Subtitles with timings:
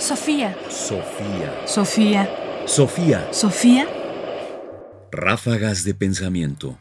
[0.00, 0.56] Sofía.
[0.70, 1.52] Sofía.
[1.66, 2.30] Sofía.
[2.64, 3.28] Sofía.
[3.32, 3.86] Sofía.
[5.12, 6.78] Ráfagas de pensamiento.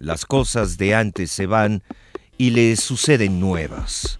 [0.00, 1.84] Las cosas de antes se van
[2.36, 4.18] y le suceden nuevas.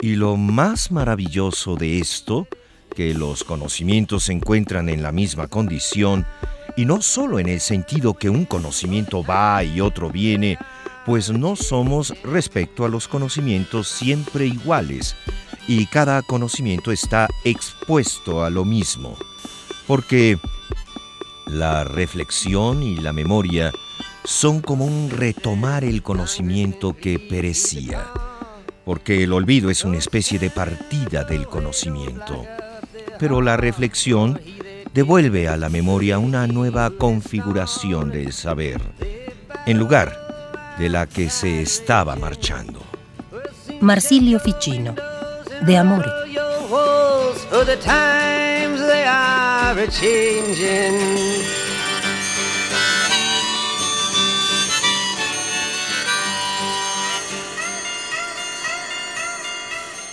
[0.00, 2.48] Y lo más maravilloso de esto,
[2.96, 6.24] que los conocimientos se encuentran en la misma condición,
[6.78, 10.56] y no solo en el sentido que un conocimiento va y otro viene,
[11.06, 15.16] pues no somos respecto a los conocimientos siempre iguales,
[15.66, 19.16] y cada conocimiento está expuesto a lo mismo,
[19.86, 20.38] porque
[21.46, 23.72] la reflexión y la memoria
[24.24, 28.06] son como un retomar el conocimiento que perecía,
[28.84, 32.44] porque el olvido es una especie de partida del conocimiento.
[33.18, 34.40] Pero la reflexión
[34.92, 38.80] devuelve a la memoria una nueva configuración del saber,
[39.66, 40.23] en lugar
[40.78, 42.80] de la que se estaba marchando.
[43.80, 44.94] Marsilio Ficino,
[45.62, 46.10] de Amore.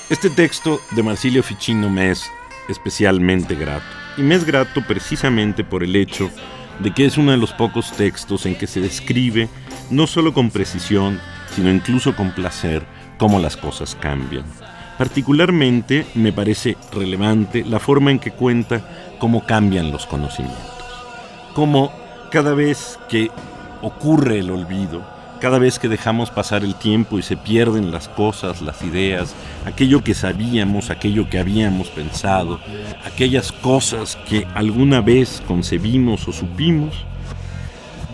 [0.09, 2.29] Este texto de Marsilio Ficino me es
[2.67, 3.85] especialmente grato.
[4.17, 6.29] Y me es grato precisamente por el hecho
[6.79, 9.49] de que es uno de los pocos textos en que se describe,
[9.89, 11.19] no solo con precisión,
[11.55, 12.85] sino incluso con placer,
[13.17, 14.45] cómo las cosas cambian.
[14.97, 20.59] Particularmente me parece relevante la forma en que cuenta cómo cambian los conocimientos.
[21.53, 21.91] Cómo
[22.31, 23.29] cada vez que
[23.81, 25.03] ocurre el olvido,
[25.41, 29.33] cada vez que dejamos pasar el tiempo y se pierden las cosas, las ideas,
[29.65, 32.59] aquello que sabíamos, aquello que habíamos pensado,
[33.03, 37.05] aquellas cosas que alguna vez concebimos o supimos,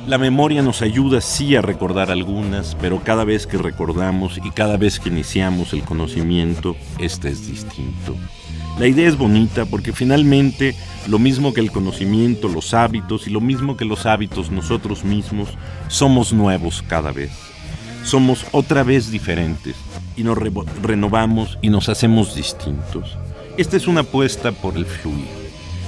[0.08, 4.78] la memoria nos ayuda sí a recordar algunas, pero cada vez que recordamos y cada
[4.78, 8.16] vez que iniciamos el conocimiento, este es distinto.
[8.80, 10.76] La idea es bonita porque finalmente
[11.08, 15.50] lo mismo que el conocimiento, los hábitos y lo mismo que los hábitos nosotros mismos,
[15.88, 17.32] somos nuevos cada vez.
[18.04, 19.76] Somos otra vez diferentes
[20.16, 20.52] y nos re
[20.84, 23.18] renovamos y nos hacemos distintos.
[23.58, 25.26] Esta es una apuesta por el fluir,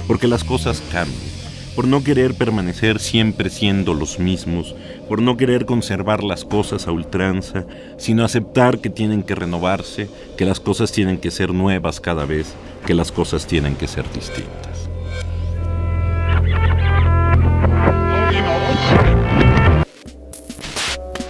[0.08, 1.39] porque las cosas cambian
[1.80, 4.74] por no querer permanecer siempre siendo los mismos,
[5.08, 7.64] por no querer conservar las cosas a ultranza,
[7.96, 12.52] sino aceptar que tienen que renovarse, que las cosas tienen que ser nuevas cada vez,
[12.84, 14.90] que las cosas tienen que ser distintas.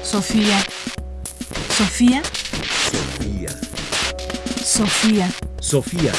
[0.03, 0.59] Sofía.
[1.79, 2.23] Sofía.
[2.91, 3.51] Sofía.
[4.65, 5.31] Sofía.
[5.61, 6.13] Sofía.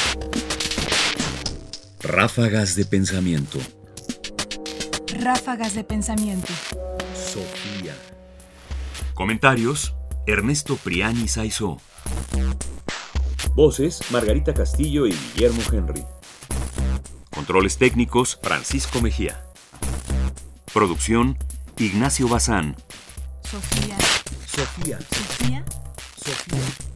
[2.01, 3.59] Ráfagas de pensamiento.
[5.21, 6.51] Ráfagas de pensamiento.
[7.13, 7.95] Sofía.
[9.13, 9.93] Comentarios:
[10.25, 11.77] Ernesto Priani Saizó.
[13.53, 16.03] Voces: Margarita Castillo y Guillermo Henry.
[17.29, 19.45] Controles técnicos: Francisco Mejía.
[20.73, 21.37] Producción:
[21.77, 22.75] Ignacio Bazán.
[23.43, 23.97] Sofía.
[24.47, 24.99] Sofía.
[25.01, 25.63] Sofía.
[26.17, 26.90] Sofía.